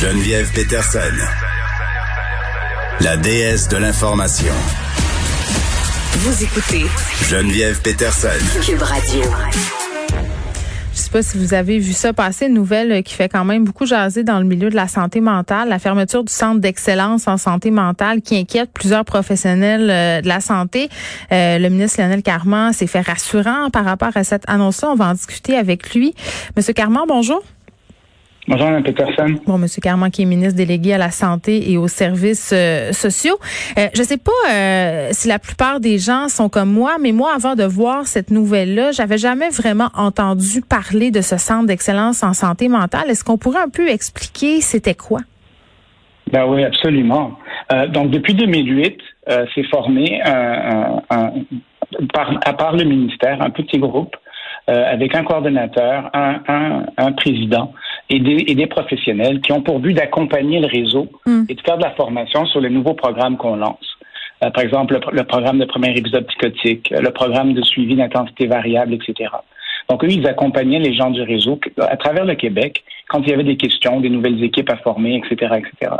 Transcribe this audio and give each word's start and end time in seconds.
Geneviève 0.00 0.52
Peterson, 0.52 0.98
la 3.00 3.16
déesse 3.16 3.66
de 3.68 3.78
l'information. 3.78 4.52
Vous 6.18 6.44
écoutez 6.44 6.84
Geneviève 7.30 7.80
Peterson. 7.80 8.28
Cube 8.62 8.82
Radio. 8.82 9.22
Je 10.92 10.98
sais 10.98 11.08
pas 11.10 11.22
si 11.22 11.38
vous 11.38 11.54
avez 11.54 11.78
vu 11.78 11.94
ça 11.94 12.12
passer, 12.12 12.44
une 12.46 12.52
nouvelle 12.52 13.02
qui 13.04 13.14
fait 13.14 13.30
quand 13.30 13.46
même 13.46 13.64
beaucoup 13.64 13.86
jaser 13.86 14.22
dans 14.22 14.38
le 14.38 14.44
milieu 14.44 14.68
de 14.68 14.76
la 14.76 14.86
santé 14.86 15.22
mentale, 15.22 15.70
la 15.70 15.78
fermeture 15.78 16.24
du 16.24 16.32
centre 16.32 16.60
d'excellence 16.60 17.26
en 17.26 17.38
santé 17.38 17.70
mentale 17.70 18.20
qui 18.20 18.36
inquiète 18.36 18.72
plusieurs 18.74 19.06
professionnels 19.06 19.88
euh, 19.88 20.20
de 20.20 20.28
la 20.28 20.40
santé. 20.40 20.90
Euh, 21.32 21.58
le 21.58 21.70
ministre 21.70 22.02
Lionel 22.02 22.22
Carman 22.22 22.74
s'est 22.74 22.86
fait 22.86 23.00
rassurant 23.00 23.70
par 23.70 23.86
rapport 23.86 24.14
à 24.14 24.24
cette 24.24 24.44
annonce-là. 24.46 24.90
On 24.90 24.94
va 24.94 25.06
en 25.06 25.14
discuter 25.14 25.56
avec 25.56 25.94
lui. 25.94 26.14
Monsieur 26.54 26.74
Carman, 26.74 27.04
bonjour. 27.08 27.42
Bonjour, 28.48 28.68
Mme 28.68 28.84
Peterson. 28.84 29.34
Bon, 29.44 29.58
Monsieur 29.58 29.80
Carman, 29.80 30.08
qui 30.08 30.22
est 30.22 30.24
ministre 30.24 30.56
délégué 30.56 30.92
à 30.92 30.98
la 30.98 31.10
santé 31.10 31.72
et 31.72 31.76
aux 31.76 31.88
services 31.88 32.52
euh, 32.54 32.92
sociaux. 32.92 33.38
Euh, 33.76 33.88
je 33.92 34.02
sais 34.04 34.18
pas 34.18 34.30
euh, 34.52 35.08
si 35.10 35.26
la 35.26 35.40
plupart 35.40 35.80
des 35.80 35.98
gens 35.98 36.28
sont 36.28 36.48
comme 36.48 36.70
moi, 36.70 36.96
mais 37.02 37.10
moi, 37.10 37.32
avant 37.34 37.56
de 37.56 37.64
voir 37.64 38.06
cette 38.06 38.30
nouvelle-là, 38.30 38.92
j'avais 38.92 39.18
jamais 39.18 39.48
vraiment 39.48 39.88
entendu 39.96 40.60
parler 40.62 41.10
de 41.10 41.22
ce 41.22 41.38
centre 41.38 41.66
d'excellence 41.66 42.22
en 42.22 42.34
santé 42.34 42.68
mentale. 42.68 43.10
Est-ce 43.10 43.24
qu'on 43.24 43.36
pourrait 43.36 43.62
un 43.62 43.68
peu 43.68 43.88
expliquer 43.88 44.60
c'était 44.60 44.94
quoi? 44.94 45.22
Ben 46.30 46.46
oui, 46.46 46.62
absolument. 46.62 47.32
Donc, 47.88 48.10
depuis 48.10 48.34
2008, 48.34 48.96
c'est 49.54 49.64
formé 49.64 50.20
un, 50.24 51.02
un, 51.10 51.32
par, 52.12 52.32
à 52.44 52.52
part 52.52 52.76
le 52.76 52.84
ministère, 52.84 53.42
un 53.42 53.50
petit 53.50 53.78
groupe 53.78 54.14
avec 54.66 55.14
un 55.14 55.22
coordonnateur, 55.22 56.10
un, 56.12 56.40
un, 56.48 56.86
un 56.96 57.12
président 57.12 57.72
et 58.08 58.20
des, 58.20 58.44
et 58.46 58.54
des, 58.54 58.66
professionnels 58.66 59.40
qui 59.40 59.52
ont 59.52 59.62
pour 59.62 59.80
but 59.80 59.94
d'accompagner 59.94 60.60
le 60.60 60.66
réseau 60.66 61.08
mm. 61.26 61.44
et 61.48 61.54
de 61.54 61.60
faire 61.60 61.76
de 61.76 61.82
la 61.82 61.90
formation 61.92 62.46
sur 62.46 62.60
les 62.60 62.70
nouveaux 62.70 62.94
programmes 62.94 63.36
qu'on 63.36 63.56
lance. 63.56 63.98
Euh, 64.44 64.50
par 64.50 64.62
exemple, 64.62 64.94
le, 64.94 65.16
le, 65.16 65.24
programme 65.24 65.58
de 65.58 65.64
premier 65.64 65.96
épisode 65.96 66.26
psychotique, 66.26 66.90
le 66.90 67.10
programme 67.10 67.54
de 67.54 67.62
suivi 67.62 67.96
d'intensité 67.96 68.46
variable, 68.46 68.94
etc. 68.94 69.30
Donc, 69.88 70.04
eux, 70.04 70.08
ils 70.10 70.26
accompagnaient 70.26 70.78
les 70.78 70.94
gens 70.94 71.10
du 71.10 71.22
réseau 71.22 71.60
à 71.78 71.96
travers 71.96 72.24
le 72.24 72.34
Québec 72.34 72.84
quand 73.08 73.20
il 73.20 73.28
y 73.28 73.32
avait 73.32 73.44
des 73.44 73.56
questions, 73.56 74.00
des 74.00 74.10
nouvelles 74.10 74.42
équipes 74.42 74.70
à 74.70 74.76
former, 74.76 75.16
etc., 75.16 75.54
etc. 75.58 75.92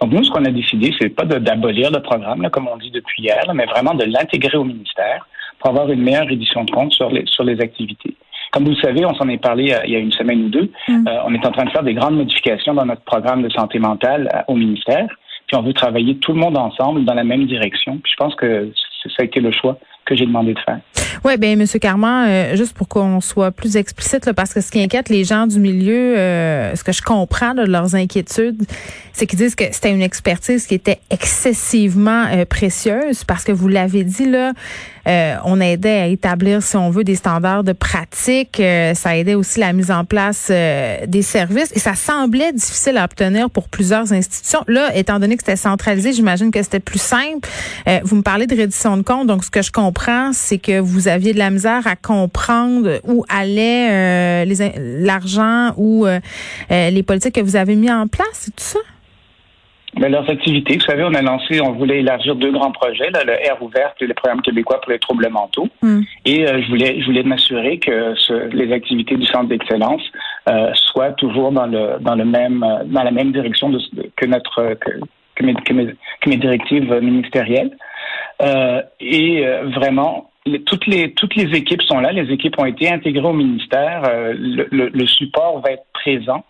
Donc, 0.00 0.12
nous, 0.12 0.24
ce 0.24 0.30
qu'on 0.30 0.44
a 0.44 0.50
décidé, 0.50 0.94
c'est 0.98 1.08
pas 1.08 1.24
d'abolir 1.24 1.90
le 1.90 2.00
programme, 2.00 2.42
là, 2.42 2.50
comme 2.50 2.68
on 2.68 2.76
dit 2.76 2.90
depuis 2.90 3.22
hier, 3.22 3.40
là, 3.46 3.54
mais 3.54 3.66
vraiment 3.66 3.94
de 3.94 4.04
l'intégrer 4.04 4.56
au 4.56 4.64
ministère 4.64 5.26
pour 5.58 5.70
avoir 5.70 5.90
une 5.90 6.02
meilleure 6.02 6.30
édition 6.30 6.64
de 6.64 6.70
compte 6.70 6.92
sur 6.92 7.10
les, 7.10 7.24
sur 7.26 7.44
les 7.44 7.60
activités. 7.60 8.14
Comme 8.50 8.64
vous 8.64 8.70
le 8.70 8.76
savez, 8.76 9.04
on 9.04 9.14
s'en 9.14 9.28
est 9.28 9.42
parlé 9.42 9.72
euh, 9.72 9.78
il 9.84 9.92
y 9.92 9.96
a 9.96 9.98
une 9.98 10.12
semaine 10.12 10.44
ou 10.44 10.48
deux. 10.48 10.70
Mm. 10.88 11.06
Euh, 11.06 11.18
on 11.26 11.34
est 11.34 11.46
en 11.46 11.52
train 11.52 11.64
de 11.64 11.70
faire 11.70 11.82
des 11.82 11.94
grandes 11.94 12.16
modifications 12.16 12.74
dans 12.74 12.84
notre 12.84 13.02
programme 13.02 13.42
de 13.42 13.50
santé 13.50 13.78
mentale 13.78 14.28
euh, 14.34 14.40
au 14.48 14.56
ministère. 14.56 15.06
Puis 15.46 15.56
on 15.56 15.62
veut 15.62 15.72
travailler 15.72 16.16
tout 16.16 16.32
le 16.32 16.38
monde 16.38 16.56
ensemble 16.56 17.04
dans 17.04 17.14
la 17.14 17.24
même 17.24 17.46
direction. 17.46 17.98
Puis 17.98 18.12
je 18.12 18.16
pense 18.16 18.34
que 18.34 18.70
ça 19.04 19.22
a 19.22 19.24
été 19.24 19.40
le 19.40 19.50
choix 19.52 19.78
que 20.04 20.16
j'ai 20.16 20.26
demandé 20.26 20.54
de 20.54 20.58
faire. 20.60 20.80
Oui, 21.24 21.36
bien, 21.36 21.56
Monsieur 21.56 21.78
Carman, 21.78 22.28
euh, 22.28 22.56
juste 22.56 22.74
pour 22.74 22.88
qu'on 22.88 23.20
soit 23.20 23.50
plus 23.50 23.76
explicite, 23.76 24.26
là, 24.26 24.34
parce 24.34 24.54
que 24.54 24.60
ce 24.60 24.70
qui 24.70 24.82
inquiète 24.82 25.08
les 25.08 25.24
gens 25.24 25.46
du 25.46 25.60
milieu, 25.60 26.18
euh, 26.18 26.74
ce 26.74 26.82
que 26.82 26.92
je 26.92 27.02
comprends 27.02 27.54
de 27.54 27.62
leurs 27.62 27.94
inquiétudes, 27.94 28.62
c'est 29.12 29.26
qu'ils 29.26 29.38
disent 29.38 29.54
que 29.54 29.64
c'était 29.70 29.92
une 29.92 30.02
expertise 30.02 30.66
qui 30.66 30.74
était 30.74 30.98
excessivement 31.10 32.24
euh, 32.32 32.44
précieuse, 32.44 33.24
parce 33.24 33.44
que 33.44 33.52
vous 33.52 33.68
l'avez 33.68 34.02
dit 34.02 34.28
là, 34.28 34.52
on 35.06 35.60
aidait 35.60 36.00
à 36.00 36.06
établir, 36.06 36.62
si 36.62 36.76
on 36.76 36.90
veut, 36.90 37.04
des 37.04 37.14
standards 37.14 37.64
de 37.64 37.72
pratique. 37.72 38.62
ça 38.94 39.16
aidait 39.16 39.34
aussi 39.34 39.60
la 39.60 39.72
mise 39.72 39.90
en 39.90 40.04
place 40.04 40.50
des 40.50 41.22
services, 41.22 41.72
et 41.74 41.78
ça 41.78 41.94
semblait 41.94 42.52
difficile 42.52 42.96
à 42.96 43.04
obtenir 43.04 43.50
pour 43.50 43.68
plusieurs 43.68 44.12
institutions. 44.12 44.60
Là, 44.66 44.94
étant 44.94 45.18
donné 45.18 45.36
que 45.36 45.42
c'était 45.42 45.56
centralisé, 45.56 46.12
j'imagine 46.12 46.50
que 46.50 46.62
c'était 46.62 46.80
plus 46.80 47.00
simple. 47.00 47.48
vous 48.04 48.16
me 48.16 48.22
parlez 48.22 48.46
de 48.46 48.56
reddition 48.56 48.96
de 48.96 49.02
compte, 49.02 49.26
donc 49.26 49.44
ce 49.44 49.50
que 49.50 49.62
je 49.62 49.72
comprends 49.72 50.30
c'est 50.32 50.58
que 50.58 50.78
vous 50.78 51.08
aviez 51.08 51.32
de 51.32 51.38
la 51.38 51.50
misère 51.50 51.86
à 51.86 51.96
comprendre 51.96 53.00
où 53.06 53.24
allait 53.28 53.88
euh, 53.90 54.78
l'argent 55.00 55.72
ou 55.76 56.06
euh, 56.06 56.20
euh, 56.70 56.90
les 56.90 57.02
politiques 57.02 57.34
que 57.34 57.40
vous 57.40 57.56
avez 57.56 57.76
mis 57.76 57.90
en 57.90 58.06
place, 58.06 58.28
c'est 58.32 58.54
tout 58.54 58.64
ça? 58.64 58.78
Mais 59.98 60.08
leurs 60.08 60.28
activités, 60.30 60.74
vous 60.74 60.84
savez, 60.84 61.04
on 61.04 61.14
a 61.14 61.22
lancé, 61.22 61.60
on 61.60 61.72
voulait 61.72 62.00
élargir 62.00 62.36
deux 62.36 62.52
grands 62.52 62.70
projets, 62.70 63.10
là, 63.10 63.24
le 63.24 63.32
Air 63.32 63.60
ouvert 63.60 63.92
et 64.00 64.06
le 64.06 64.14
programme 64.14 64.40
québécois 64.40 64.80
pour 64.80 64.92
les 64.92 64.98
troubles 64.98 65.28
mentaux. 65.28 65.68
Hmm. 65.82 66.02
Et 66.24 66.46
je 66.46 66.68
voulais, 66.68 67.00
je 67.00 67.06
voulais 67.06 67.24
m'assurer 67.24 67.78
que 67.78 68.14
les 68.54 68.72
activités 68.72 69.16
du 69.16 69.26
centre 69.26 69.48
d'excellence 69.48 70.02
soient 70.74 71.12
toujours 71.12 71.52
dans 71.52 71.66
le 71.66 71.98
dans 72.00 72.14
le 72.14 72.24
même 72.24 72.64
dans 72.86 73.02
la 73.02 73.10
même 73.10 73.32
direction 73.32 73.70
de, 73.70 73.80
que 74.16 74.26
notre 74.26 74.74
que, 74.74 74.90
que, 75.34 75.44
mes, 75.44 75.54
que, 75.54 75.72
mes, 75.72 75.86
que 76.20 76.30
mes 76.30 76.36
directives 76.36 76.92
ministérielles. 77.02 77.76
Euh, 78.42 78.82
et 79.00 79.46
euh, 79.46 79.68
vraiment, 79.68 80.30
toutes 80.66 80.86
les 80.86 81.12
toutes 81.12 81.34
les 81.34 81.56
équipes 81.56 81.82
sont 81.82 82.00
là. 82.00 82.12
Les 82.12 82.32
équipes 82.32 82.58
ont 82.58 82.64
été 82.64 82.90
intégrées 82.90 83.26
au 83.26 83.32
ministère. 83.32 84.02
Euh, 84.08 84.32
le, 84.36 84.88
le, 84.88 85.06
support 85.06 85.60
va 85.60 85.72
être 85.72 85.84
présent. 85.92 86.44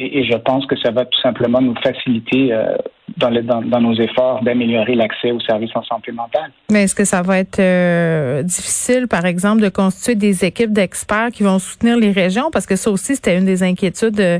Et, 0.00 0.20
et, 0.20 0.24
je 0.24 0.36
pense 0.36 0.64
que 0.64 0.76
ça 0.78 0.90
va 0.90 1.04
tout 1.04 1.20
simplement 1.20 1.60
nous 1.60 1.74
faciliter 1.82 2.54
euh, 2.54 2.74
dans, 3.18 3.28
le, 3.28 3.42
dans, 3.42 3.60
dans, 3.60 3.80
nos 3.80 3.94
efforts 3.94 4.42
d'améliorer 4.42 4.94
l'accès 4.94 5.30
aux 5.30 5.40
services 5.40 5.74
en 5.74 5.82
santé 5.82 6.10
mentale. 6.10 6.50
Mais 6.70 6.84
est-ce 6.84 6.94
que 6.94 7.04
ça 7.04 7.20
va 7.20 7.38
être 7.38 7.58
euh, 7.58 8.42
difficile, 8.42 9.08
par 9.08 9.26
exemple, 9.26 9.60
de 9.60 9.68
constituer 9.68 10.14
des 10.14 10.46
équipes 10.46 10.72
d'experts 10.72 11.28
qui 11.32 11.42
vont 11.42 11.58
soutenir 11.58 11.98
les 11.98 12.12
régions? 12.12 12.50
Parce 12.50 12.64
que 12.64 12.76
ça 12.76 12.90
aussi, 12.90 13.16
c'était 13.16 13.36
une 13.36 13.44
des 13.44 13.62
inquiétudes 13.62 14.18
euh, 14.20 14.38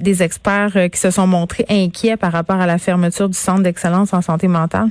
des 0.00 0.22
experts 0.24 0.90
qui 0.90 0.98
se 0.98 1.12
sont 1.12 1.28
montrés 1.28 1.64
inquiets 1.70 2.16
par 2.16 2.32
rapport 2.32 2.56
à 2.56 2.66
la 2.66 2.78
fermeture 2.78 3.28
du 3.28 3.38
Centre 3.38 3.62
d'excellence 3.62 4.12
en 4.12 4.20
santé 4.20 4.48
mentale. 4.48 4.88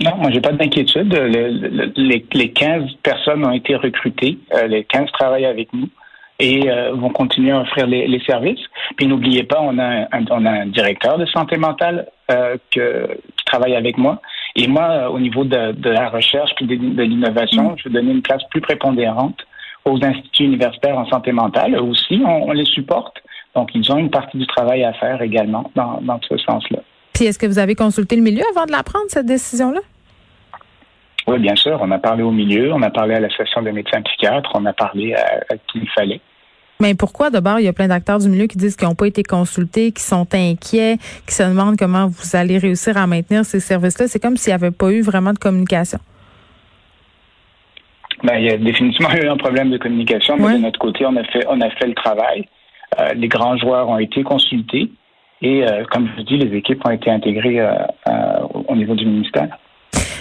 Non, 0.00 0.16
moi, 0.16 0.30
j'ai 0.32 0.40
pas 0.40 0.52
d'inquiétude. 0.52 1.14
les, 1.14 2.26
les 2.32 2.50
15 2.50 2.82
personnes 3.04 3.44
ont 3.46 3.52
été 3.52 3.76
recrutées. 3.76 4.38
Les 4.68 4.82
15 4.82 5.12
travaillent 5.12 5.46
avec 5.46 5.72
nous 5.72 5.88
et 6.38 6.70
euh, 6.70 6.92
vont 6.94 7.10
continuer 7.10 7.50
à 7.50 7.60
offrir 7.60 7.86
les, 7.86 8.06
les 8.06 8.20
services. 8.20 8.60
Puis 8.96 9.06
n'oubliez 9.06 9.44
pas, 9.44 9.60
on 9.60 9.78
a 9.78 10.06
un, 10.12 10.24
on 10.30 10.44
a 10.44 10.50
un 10.50 10.66
directeur 10.66 11.18
de 11.18 11.26
santé 11.26 11.56
mentale 11.56 12.08
euh, 12.30 12.56
que, 12.70 13.08
qui 13.36 13.44
travaille 13.44 13.74
avec 13.74 13.96
moi. 13.98 14.20
Et 14.54 14.66
moi, 14.68 15.10
au 15.10 15.18
niveau 15.18 15.44
de, 15.44 15.72
de 15.72 15.90
la 15.90 16.08
recherche 16.08 16.50
et 16.60 16.64
de, 16.64 16.76
de 16.76 17.02
l'innovation, 17.02 17.72
mm. 17.72 17.74
je 17.78 17.88
vais 17.88 17.94
donner 17.94 18.12
une 18.12 18.22
place 18.22 18.42
plus 18.50 18.60
prépondérante 18.60 19.38
aux 19.84 20.02
instituts 20.04 20.44
universitaires 20.44 20.98
en 20.98 21.06
santé 21.06 21.32
mentale. 21.32 21.74
Eux 21.74 21.82
aussi, 21.82 22.20
on, 22.24 22.48
on 22.48 22.52
les 22.52 22.64
supporte. 22.64 23.16
Donc, 23.54 23.70
ils 23.74 23.90
ont 23.90 23.96
une 23.96 24.10
partie 24.10 24.36
du 24.36 24.46
travail 24.46 24.84
à 24.84 24.92
faire 24.92 25.22
également 25.22 25.70
dans, 25.74 26.00
dans 26.02 26.20
ce 26.28 26.36
sens-là. 26.36 26.80
Puis 27.14 27.24
est-ce 27.24 27.38
que 27.38 27.46
vous 27.46 27.58
avez 27.58 27.74
consulté 27.74 28.16
le 28.16 28.22
milieu 28.22 28.42
avant 28.54 28.66
de 28.66 28.72
la 28.72 28.82
prendre, 28.82 29.06
cette 29.08 29.24
décision-là? 29.26 29.80
Oui, 31.26 31.38
bien 31.38 31.56
sûr. 31.56 31.78
On 31.80 31.90
a 31.90 31.98
parlé 31.98 32.22
au 32.22 32.30
milieu, 32.30 32.72
on 32.72 32.82
a 32.82 32.90
parlé 32.90 33.14
à 33.14 33.20
l'association 33.20 33.62
des 33.62 33.72
médecins 33.72 34.00
psychiatres, 34.02 34.50
on 34.54 34.64
a 34.64 34.72
parlé 34.72 35.14
à, 35.14 35.56
qui 35.68 35.80
il 35.80 35.88
fallait. 35.90 36.20
Mais 36.78 36.94
pourquoi 36.94 37.30
d'abord 37.30 37.58
il 37.58 37.64
y 37.64 37.68
a 37.68 37.72
plein 37.72 37.88
d'acteurs 37.88 38.18
du 38.18 38.28
milieu 38.28 38.46
qui 38.46 38.58
disent 38.58 38.76
qu'ils 38.76 38.86
n'ont 38.86 38.94
pas 38.94 39.06
été 39.06 39.22
consultés, 39.22 39.92
qui 39.92 40.02
sont 40.02 40.26
inquiets, 40.34 40.98
qui 41.26 41.34
se 41.34 41.42
demandent 41.42 41.78
comment 41.78 42.06
vous 42.06 42.36
allez 42.36 42.58
réussir 42.58 42.96
à 42.98 43.06
maintenir 43.06 43.44
ces 43.44 43.60
services-là? 43.60 44.08
C'est 44.08 44.20
comme 44.20 44.36
s'il 44.36 44.50
n'y 44.50 44.54
avait 44.54 44.70
pas 44.70 44.90
eu 44.90 45.00
vraiment 45.00 45.32
de 45.32 45.38
communication. 45.38 45.98
Ben, 48.22 48.38
il 48.38 48.44
y 48.44 48.50
a 48.50 48.56
définitivement 48.58 49.12
eu 49.22 49.26
un 49.26 49.36
problème 49.36 49.70
de 49.70 49.78
communication, 49.78 50.36
mais 50.38 50.54
de 50.54 50.58
notre 50.58 50.78
côté, 50.78 51.06
on 51.06 51.16
a 51.16 51.24
fait, 51.24 51.44
on 51.48 51.60
a 51.60 51.70
fait 51.70 51.86
le 51.86 51.94
travail. 51.94 52.46
Euh, 53.00 53.14
les 53.14 53.28
grands 53.28 53.56
joueurs 53.56 53.88
ont 53.88 53.98
été 53.98 54.22
consultés. 54.22 54.90
Et 55.42 55.66
euh, 55.66 55.84
comme 55.90 56.08
je 56.08 56.16
vous 56.16 56.22
dis, 56.22 56.38
les 56.38 56.56
équipes 56.56 56.86
ont 56.86 56.90
été 56.90 57.10
intégrées 57.10 57.60
euh, 57.60 57.74
au 58.68 58.76
niveau 58.76 58.94
du 58.94 59.04
ministère. 59.04 59.58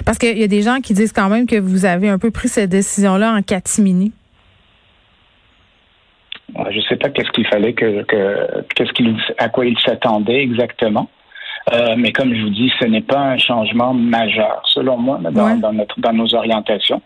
Parce 0.05 0.17
qu'il 0.17 0.37
y 0.37 0.43
a 0.43 0.47
des 0.47 0.61
gens 0.61 0.81
qui 0.81 0.93
disent 0.93 1.13
quand 1.13 1.29
même 1.29 1.47
que 1.47 1.59
vous 1.59 1.85
avez 1.85 2.09
un 2.09 2.19
peu 2.19 2.31
pris 2.31 2.47
cette 2.47 2.69
décision-là 2.69 3.33
en 3.33 3.41
catimini. 3.41 4.11
Je 6.69 6.77
ne 6.77 6.81
sais 6.83 6.95
pas 6.95 7.09
qu'est-ce 7.09 7.31
qu'il 7.31 7.47
fallait 7.47 7.73
que, 7.73 8.05
qu'est-ce 8.75 8.93
qu'il 8.93 9.17
à 9.37 9.49
quoi 9.49 9.65
il 9.65 9.77
s'attendait 9.79 10.41
exactement. 10.41 11.09
mais 11.97 12.11
comme 12.11 12.33
je 12.33 12.41
vous 12.43 12.49
dis, 12.49 12.71
ce 12.79 12.85
n'est 12.85 13.01
pas 13.01 13.19
un 13.19 13.37
changement 13.37 13.93
majeur, 13.93 14.61
selon 14.73 14.97
moi, 14.97 15.19
dans, 15.31 15.73
notre, 15.73 15.99
dans 15.99 16.13
nos 16.13 16.33
orientations. 16.33 17.01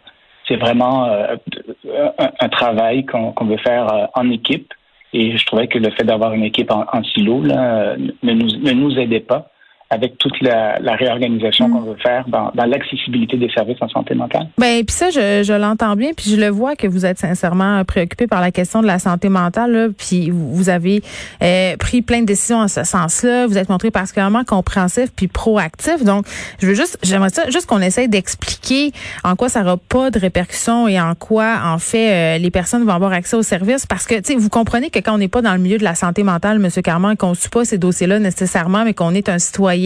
C'est 0.48 0.58
vraiment 0.58 1.08
un, 1.08 2.50
travail 2.50 3.06
qu'on, 3.06 3.32
qu'on 3.32 3.46
veut 3.46 3.58
faire 3.58 4.10
en 4.14 4.30
équipe 4.30 4.74
et 5.14 5.38
je 5.38 5.46
trouvais 5.46 5.68
que 5.68 5.80
le 5.80 5.90
fait 5.92 6.04
d'avoir 6.04 6.34
une 6.34 6.44
équipe 6.44 6.72
en, 6.72 7.04
silo 7.04 7.42
là, 7.42 7.96
ne, 7.98 8.34
nous, 8.34 8.48
ne 8.58 8.72
nous 8.72 9.00
aidait 9.00 9.20
pas 9.20 9.50
avec 9.92 10.18
toute 10.20 10.40
la, 10.42 10.78
réorganisation 10.96 11.68
mm. 11.68 11.72
qu'on 11.72 11.82
veut 11.82 11.98
faire 11.98 12.26
dans, 12.28 12.52
l'accessibilité 12.56 13.38
des 13.38 13.50
services 13.50 13.78
en 13.82 13.90
santé 13.90 14.14
mentale. 14.14 14.48
Ben 14.58 14.84
puis 14.86 14.96
ça, 14.96 15.10
je, 15.10 15.44
je 15.44 15.54
l'entends 15.54 15.96
bien, 15.96 16.12
puis 16.16 16.30
je 16.30 16.36
le 16.36 16.48
vois 16.48 16.76
que 16.76 16.86
vous 16.86 17.06
êtes 17.06 17.18
sincèrement 17.18 17.84
préoccupé 17.86 18.28
par 18.28 18.42
la 18.42 18.52
question 18.52 18.82
de 18.82 18.88
la 18.88 19.00
santé 19.00 19.30
mentale, 19.30 19.92
puis 19.98 20.30
vous 20.30 20.70
avez 20.70 21.02
euh, 21.42 21.76
pris 21.78 22.02
plein 22.02 22.22
de 22.22 22.26
décisions 22.26 22.58
en 22.58 22.68
ce 22.68 22.84
sens-là. 22.84 23.48
Vous 23.48 23.58
êtes 23.58 23.70
montré 23.70 23.90
particulièrement 23.90 24.44
compréhensif 24.44 25.10
puis 25.16 25.28
proactif. 25.28 26.04
Donc, 26.04 26.26
je 26.60 26.68
veux 26.68 26.76
juste, 26.76 27.00
j'aimerais 27.02 27.30
ça, 27.30 27.50
juste 27.50 27.66
qu'on 27.66 27.82
essaye 27.82 28.08
d'expliquer 28.08 28.92
en 29.24 29.36
quoi 29.36 29.50
ça 29.50 29.62
n'aura 29.62 29.78
pas 29.78 30.12
de 30.12 30.20
répercussions 30.20 30.88
et 30.88 31.00
en 31.00 31.16
quoi, 31.16 31.62
en 31.66 31.80
fait, 31.80 32.36
euh, 32.36 32.38
les 32.38 32.52
personnes 32.52 32.84
vont 32.84 32.94
avoir 32.94 33.12
accès 33.12 33.36
aux 33.36 33.44
services, 33.44 33.88
parce 33.88 34.06
que, 34.06 34.16
tu 34.16 34.34
sais, 34.34 34.36
vous 34.36 34.50
comprenez 34.50 34.90
que 34.92 35.00
quand 35.00 35.16
on 35.16 35.18
n'est 35.18 35.28
pas 35.28 35.42
dans 35.42 35.54
le 35.54 35.60
milieu 35.60 35.78
de 35.78 35.84
la 35.84 35.96
santé 35.96 36.22
mentale, 36.22 36.60
Monsieur 36.60 36.82
Carman, 36.84 37.18
qu'on 37.18 37.32
ne 37.32 37.36
suit 37.36 37.50
pas 37.50 37.66
ces 37.66 37.78
dossiers-là 37.80 38.20
nécessairement, 38.20 38.84
mais 38.84 38.94
qu'on 38.94 39.14
est 39.14 39.30
un 39.30 39.40
citoyen 39.40 39.79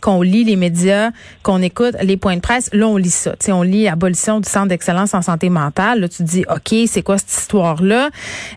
qu'on 0.00 0.22
lit 0.22 0.44
les 0.44 0.56
médias, 0.56 1.10
qu'on 1.42 1.62
écoute 1.62 1.96
les 2.02 2.16
points 2.16 2.36
de 2.36 2.40
presse. 2.40 2.70
Là, 2.72 2.86
on 2.86 2.96
lit 2.96 3.10
ça. 3.10 3.34
sais, 3.38 3.52
on 3.52 3.62
lit 3.62 3.88
abolition 3.88 4.40
du 4.40 4.48
centre 4.48 4.68
d'excellence 4.68 5.14
en 5.14 5.22
santé 5.22 5.48
mentale. 5.50 6.00
Là, 6.00 6.08
tu 6.08 6.18
te 6.18 6.22
dis, 6.22 6.44
OK, 6.48 6.74
c'est 6.86 7.02
quoi 7.02 7.18
cette 7.18 7.30
histoire-là? 7.32 8.10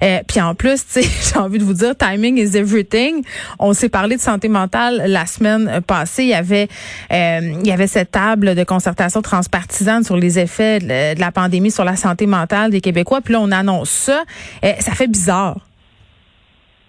Euh, 0.03 0.19
puis 0.27 0.41
en 0.41 0.55
plus, 0.55 0.83
j'ai 0.95 1.39
envie 1.39 1.59
de 1.59 1.63
vous 1.63 1.73
dire, 1.73 1.95
timing 1.97 2.37
is 2.37 2.57
everything. 2.57 3.23
On 3.59 3.73
s'est 3.73 3.89
parlé 3.89 4.15
de 4.15 4.21
santé 4.21 4.47
mentale 4.47 5.03
la 5.07 5.25
semaine 5.25 5.81
passée. 5.85 6.23
Il 6.23 6.29
y 6.29 6.33
avait, 6.33 6.67
euh, 7.11 7.39
il 7.61 7.67
y 7.67 7.71
avait 7.71 7.87
cette 7.87 8.11
table 8.11 8.55
de 8.55 8.63
concertation 8.63 9.21
transpartisane 9.21 10.03
sur 10.03 10.17
les 10.17 10.39
effets 10.39 10.79
de 10.79 11.19
la 11.19 11.31
pandémie 11.31 11.71
sur 11.71 11.83
la 11.83 11.95
santé 11.95 12.25
mentale 12.25 12.71
des 12.71 12.81
Québécois. 12.81 13.21
Puis 13.21 13.33
là, 13.33 13.41
on 13.41 13.51
annonce 13.51 13.89
ça. 13.89 14.23
Euh, 14.63 14.73
ça 14.79 14.93
fait 14.93 15.07
bizarre. 15.07 15.57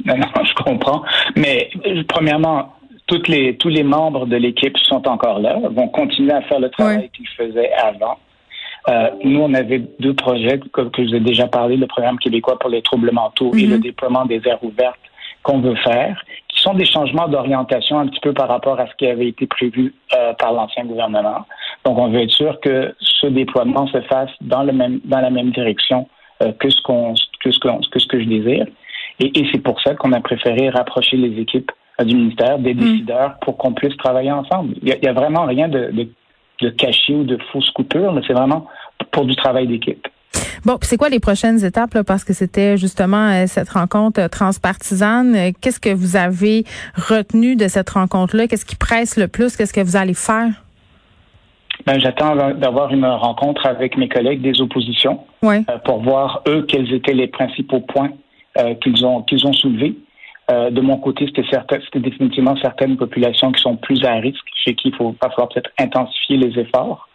Non, 0.04 0.16
non, 0.16 0.26
je 0.44 0.62
comprends. 0.62 1.02
Mais 1.36 1.70
premièrement, 2.08 2.75
toutes 3.06 3.28
les, 3.28 3.56
tous 3.56 3.68
les 3.68 3.84
membres 3.84 4.26
de 4.26 4.36
l'équipe 4.36 4.76
sont 4.78 5.06
encore 5.08 5.38
là, 5.38 5.58
vont 5.70 5.88
continuer 5.88 6.32
à 6.32 6.42
faire 6.42 6.60
le 6.60 6.70
travail 6.70 7.08
qu'ils 7.10 7.28
faisaient 7.28 7.72
avant. 7.72 8.18
Euh, 8.88 9.10
nous, 9.24 9.40
on 9.40 9.54
avait 9.54 9.82
deux 9.98 10.14
projets 10.14 10.60
que, 10.72 10.82
que 10.82 11.04
je 11.04 11.08
vous 11.08 11.14
ai 11.16 11.20
déjà 11.20 11.48
parlé, 11.48 11.76
le 11.76 11.86
programme 11.86 12.18
québécois 12.18 12.58
pour 12.58 12.70
les 12.70 12.82
troubles 12.82 13.10
mentaux 13.12 13.52
et 13.54 13.66
le 13.66 13.76
mhm. 13.76 13.82
déploiement 13.82 14.24
des 14.26 14.40
aires 14.46 14.62
ouvertes 14.62 14.98
qu'on 15.42 15.60
veut 15.60 15.76
faire, 15.76 16.20
qui 16.48 16.60
sont 16.60 16.74
des 16.74 16.84
changements 16.84 17.28
d'orientation 17.28 17.98
un 18.00 18.08
petit 18.08 18.20
peu 18.20 18.32
par 18.32 18.48
rapport 18.48 18.80
à 18.80 18.86
ce 18.88 18.94
qui 18.96 19.06
avait 19.06 19.28
été 19.28 19.46
prévu 19.46 19.94
euh, 20.16 20.32
par 20.34 20.52
l'ancien 20.52 20.84
gouvernement. 20.84 21.46
Donc, 21.84 21.98
on 21.98 22.08
veut 22.08 22.22
être 22.22 22.32
sûr 22.32 22.58
que 22.60 22.94
ce 22.98 23.28
déploiement 23.28 23.86
se 23.88 24.00
fasse 24.02 24.30
dans, 24.40 24.64
le 24.64 24.72
même, 24.72 25.00
dans 25.04 25.20
la 25.20 25.30
même 25.30 25.50
direction 25.50 26.08
euh, 26.42 26.52
que, 26.52 26.68
ce 26.68 26.80
qu'on, 26.82 27.14
que, 27.40 27.50
ce 27.52 27.58
que, 27.60 27.68
ce 27.98 28.06
que 28.06 28.20
je 28.20 28.24
désire. 28.24 28.66
Et, 29.20 29.38
et 29.38 29.48
c'est 29.52 29.62
pour 29.62 29.80
ça 29.80 29.94
qu'on 29.94 30.12
a 30.12 30.20
préféré 30.20 30.68
rapprocher 30.70 31.16
les 31.16 31.40
équipes 31.40 31.70
du 32.04 32.14
ministère, 32.14 32.58
des 32.58 32.74
hmm. 32.74 32.78
décideurs, 32.78 33.38
pour 33.40 33.56
qu'on 33.56 33.72
puisse 33.72 33.96
travailler 33.96 34.32
ensemble. 34.32 34.74
Il 34.82 34.94
n'y 35.00 35.08
a, 35.08 35.12
vraiment 35.12 35.44
rien 35.44 35.68
de, 35.68 35.90
de, 35.92 36.08
de, 36.60 36.68
caché 36.70 37.14
ou 37.14 37.24
de 37.24 37.38
fausse 37.52 37.70
coupure, 37.70 38.12
mais 38.12 38.22
c'est 38.26 38.34
vraiment 38.34 38.66
pour 39.10 39.24
du 39.24 39.34
travail 39.36 39.66
d'équipe. 39.66 40.06
Bon, 40.64 40.78
c'est 40.82 40.96
quoi 40.96 41.08
les 41.08 41.20
prochaines 41.20 41.64
étapes 41.64 41.94
là, 41.94 42.04
parce 42.04 42.24
que 42.24 42.32
c'était 42.32 42.76
justement 42.76 43.30
euh, 43.30 43.44
cette 43.46 43.68
rencontre 43.68 44.20
euh, 44.20 44.28
transpartisane. 44.28 45.36
Euh, 45.36 45.50
qu'est-ce 45.60 45.78
que 45.78 45.94
vous 45.94 46.16
avez 46.16 46.64
retenu 46.96 47.56
de 47.56 47.68
cette 47.68 47.90
rencontre-là? 47.90 48.48
Qu'est-ce 48.48 48.66
qui 48.66 48.76
presse 48.76 49.16
le 49.16 49.28
plus? 49.28 49.56
Qu'est-ce 49.56 49.72
que 49.72 49.80
vous 49.80 49.96
allez 49.96 50.14
faire? 50.14 50.48
Ben, 51.86 52.00
j'attends 52.00 52.34
d'avoir 52.54 52.92
une 52.92 53.06
rencontre 53.06 53.64
avec 53.66 53.96
mes 53.96 54.08
collègues 54.08 54.40
des 54.40 54.60
oppositions 54.60 55.20
pour 55.84 56.02
voir 56.02 56.42
eux 56.48 56.64
quels 56.66 56.92
étaient 56.92 57.12
les 57.12 57.28
principaux 57.28 57.80
points 57.80 58.10
qu'ils 58.82 59.04
ont 59.04 59.22
qu'ils 59.22 59.46
ont 59.46 59.52
soulevés. 59.52 59.94
Euh, 60.50 60.70
de 60.70 60.80
mon 60.80 60.98
côté, 60.98 61.26
c'était 61.26 61.44
c'était 61.84 62.00
définitivement 62.00 62.56
certaines 62.56 62.96
populations 62.96 63.50
qui 63.50 63.60
sont 63.60 63.76
plus 63.76 64.04
à 64.04 64.14
risque, 64.14 64.46
chez 64.64 64.74
qui 64.74 64.88
il 64.88 64.94
faut 64.94 65.12
pas 65.12 65.28
falloir 65.30 65.48
peut-être 65.48 65.70
intensifier 65.78 66.36
les 66.36 66.58
efforts. 66.58 67.08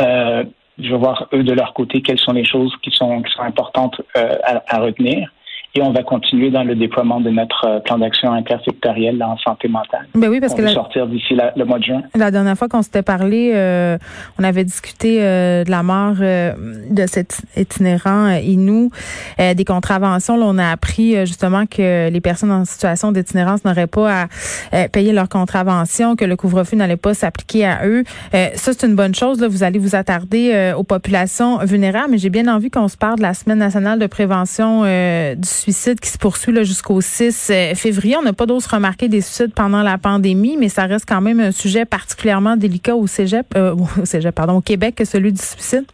Euh, 0.00 0.44
je 0.78 0.90
vais 0.90 0.98
voir 0.98 1.28
eux 1.32 1.44
de 1.44 1.52
leur 1.52 1.72
côté 1.72 2.02
quelles 2.02 2.18
sont 2.18 2.32
les 2.32 2.44
choses 2.44 2.74
qui 2.82 2.90
sont 2.90 3.22
qui 3.22 3.32
sont 3.32 3.42
importantes 3.42 4.00
euh, 4.16 4.36
à, 4.66 4.80
retenir 4.80 5.30
et 5.76 5.82
on 5.82 5.90
va 5.90 6.04
continuer 6.04 6.50
dans 6.50 6.62
le 6.62 6.76
déploiement 6.76 7.20
de 7.20 7.30
notre 7.30 7.66
euh, 7.66 7.80
plan 7.80 7.98
d'action 7.98 8.32
intersectoriel 8.32 9.20
en 9.24 9.36
santé 9.38 9.66
mentale. 9.66 10.06
Ben 10.14 10.28
oui, 10.28 10.38
parce 10.38 10.52
on 10.52 10.56
que 10.56 10.62
va 10.62 10.68
sortir 10.68 11.08
d'ici 11.08 11.36
le 11.56 11.64
mois 11.64 11.80
de 11.80 11.84
juin. 11.84 12.02
La 12.14 12.30
dernière 12.30 12.56
fois 12.56 12.68
qu'on 12.68 12.82
s'était 12.82 13.02
parlé, 13.02 13.50
euh, 13.54 13.98
on 14.38 14.44
avait 14.44 14.62
discuté 14.62 15.18
euh, 15.20 15.64
de 15.64 15.70
la 15.72 15.82
mort 15.82 16.14
de 16.14 17.06
cet 17.06 17.42
itinérant 17.56 18.28
Inou, 18.36 18.90
des 19.38 19.64
contraventions. 19.64 20.36
Là, 20.36 20.46
on 20.46 20.58
a 20.58 20.70
appris 20.70 21.26
justement 21.26 21.66
que 21.66 22.08
les 22.08 22.20
personnes 22.20 22.52
en 22.52 22.64
situation 22.64 23.10
d'itinérance 23.10 23.64
n'auraient 23.64 23.88
pas 23.88 24.26
à 24.72 24.88
payer 24.88 25.12
leurs 25.12 25.28
contraventions, 25.28 26.14
que 26.16 26.24
le 26.24 26.36
couvre-feu 26.36 26.76
n'allait 26.76 26.96
pas 26.96 27.14
s'appliquer 27.14 27.66
à 27.66 27.86
eux. 27.86 28.04
ça, 28.32 28.72
c'est 28.72 28.86
une 28.86 28.94
bonne 28.94 29.14
chose. 29.14 29.40
Là, 29.40 29.48
vous 29.48 29.62
allez 29.62 29.78
vous 29.78 29.96
attarder 29.96 30.72
aux 30.76 30.84
populations 30.84 31.58
vulnérables, 31.58 32.12
mais 32.12 32.18
j'ai 32.18 32.30
bien 32.30 32.46
envie 32.48 32.70
qu'on 32.70 32.88
se 32.88 32.96
parle 32.96 33.16
de 33.16 33.22
la 33.22 33.34
Semaine 33.34 33.58
nationale 33.58 33.98
de 33.98 34.06
prévention 34.06 34.82
du 34.82 35.48
suicide 35.64 35.98
qui 35.98 36.10
se 36.10 36.18
poursuit 36.18 36.54
jusqu'au 36.64 37.00
6 37.00 37.50
euh, 37.50 37.74
février. 37.74 38.16
On 38.18 38.22
n'a 38.22 38.34
pas 38.34 38.44
d'autres 38.44 38.74
remarqué 38.74 39.08
des 39.08 39.22
suicides 39.22 39.54
pendant 39.54 39.82
la 39.82 39.96
pandémie, 39.96 40.56
mais 40.58 40.68
ça 40.68 40.84
reste 40.84 41.08
quand 41.08 41.22
même 41.22 41.40
un 41.40 41.52
sujet 41.52 41.86
particulièrement 41.86 42.56
délicat 42.56 42.94
au 42.94 43.06
cégep, 43.06 43.46
euh, 43.56 43.74
au 44.02 44.04
cégep, 44.04 44.34
pardon, 44.34 44.56
au 44.56 44.60
Québec 44.60 44.96
que 44.96 45.04
celui 45.04 45.32
du 45.32 45.40
suicide. 45.40 45.86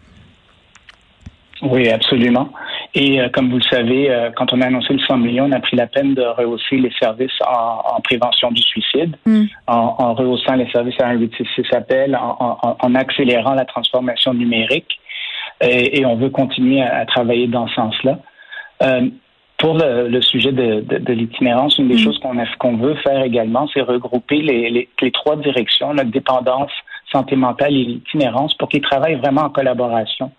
Oui, 1.63 1.89
absolument. 1.89 2.49
Et 2.95 3.21
euh, 3.21 3.29
comme 3.29 3.51
vous 3.51 3.59
le 3.59 3.71
savez, 3.71 4.11
quand 4.35 4.53
on 4.53 4.61
a 4.61 4.67
annoncé 4.67 4.93
le 4.95 4.99
100 4.99 5.19
millions, 5.19 5.45
on 5.45 5.53
a 5.53 5.61
pris 5.61 5.77
la 5.77 5.87
peine 5.87 6.15
de 6.15 6.23
rehausser 6.23 6.77
les 6.77 6.91
services 6.99 7.39
en, 7.47 8.01
prévention 8.01 8.51
du 8.51 8.63
suicide, 8.63 9.15
hmm. 9.27 9.45
en, 9.69 10.15
rehaussant 10.15 10.55
les 10.57 10.69
services 10.71 11.01
à 11.01 11.13
1866 11.13 11.77
appel, 11.77 12.17
en, 12.17 12.59
en, 12.81 12.95
accélérant 12.97 13.55
la 13.55 13.67
transformation 13.67 14.35
numérique. 14.35 14.99
Et, 15.61 16.05
on 16.07 16.17
veut 16.17 16.31
continuer 16.31 16.83
à, 16.83 17.05
travailler 17.05 17.47
dans 17.47 17.69
ce 17.69 17.75
sens-là. 17.75 18.19
Pour 19.61 19.75
le, 19.75 20.21
sujet 20.23 20.53
de, 20.53 20.81
de, 20.81 21.13
l'itinérance, 21.13 21.77
une 21.79 21.89
des 21.89 21.95
mm. 21.95 21.99
choses 21.99 22.19
qu'on 22.19 22.35
qu'on 22.59 22.77
veut 22.79 22.95
faire 22.97 23.23
également, 23.23 23.69
c'est 23.73 23.83
regrouper 23.83 24.41
les, 24.41 24.71
les, 24.71 24.89
les, 25.01 25.11
trois 25.13 25.37
directions, 25.37 25.93
notre 25.93 26.11
dépendance, 26.11 26.71
santé 27.13 27.37
mentale 27.37 27.75
et 27.75 27.85
l'itinérance, 27.85 28.55
pour 28.55 28.71
qu'ils 28.71 28.81
travaillent 28.81 29.17
vraiment 29.17 29.43
en 29.43 29.51
collaboration. 29.51 30.33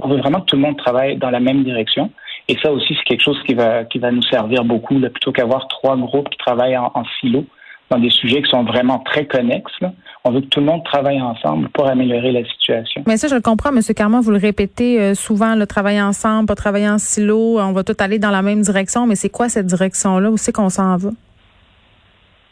On 0.00 0.08
veut 0.08 0.18
vraiment 0.18 0.40
que 0.40 0.46
tout 0.46 0.56
le 0.56 0.62
monde 0.62 0.76
travaille 0.76 1.16
dans 1.16 1.30
la 1.30 1.40
même 1.40 1.64
direction. 1.64 2.12
Et 2.46 2.56
ça 2.62 2.70
aussi, 2.70 2.94
c'est 2.94 3.04
quelque 3.04 3.24
chose 3.24 3.42
qui 3.44 3.54
va, 3.54 3.84
qui 3.84 3.98
va 3.98 4.12
nous 4.12 4.22
servir 4.22 4.64
beaucoup, 4.64 4.98
là, 5.00 5.10
plutôt 5.10 5.32
qu'avoir 5.32 5.66
trois 5.66 5.96
groupes 5.96 6.28
qui 6.28 6.38
travaillent 6.38 6.76
en, 6.76 6.92
en 6.94 7.04
silo 7.20 7.44
dans 7.90 7.98
des 7.98 8.10
sujets 8.10 8.42
qui 8.42 8.50
sont 8.50 8.64
vraiment 8.64 8.98
très 9.00 9.26
connexes. 9.26 9.72
Là. 9.80 9.92
On 10.24 10.30
veut 10.30 10.40
que 10.40 10.46
tout 10.46 10.60
le 10.60 10.66
monde 10.66 10.84
travaille 10.84 11.20
ensemble 11.20 11.68
pour 11.70 11.88
améliorer 11.88 12.32
la 12.32 12.44
situation. 12.44 13.02
Mais 13.06 13.16
ça, 13.16 13.28
je 13.28 13.34
le 13.34 13.40
comprends, 13.40 13.70
M. 13.70 13.80
Carman, 13.96 14.20
vous 14.20 14.30
le 14.30 14.38
répétez 14.38 15.00
euh, 15.00 15.14
souvent, 15.14 15.54
le 15.54 15.66
travailler 15.66 16.02
ensemble, 16.02 16.46
pas 16.46 16.54
travailler 16.54 16.88
en 16.88 16.98
silo, 16.98 17.58
on 17.58 17.72
va 17.72 17.84
tout 17.84 17.96
aller 17.98 18.18
dans 18.18 18.30
la 18.30 18.42
même 18.42 18.60
direction, 18.60 19.06
mais 19.06 19.14
c'est 19.14 19.30
quoi 19.30 19.48
cette 19.48 19.66
direction-là? 19.66 20.30
Où 20.30 20.36
c'est 20.36 20.52
qu'on 20.52 20.68
s'en 20.68 20.96
va? 20.96 21.10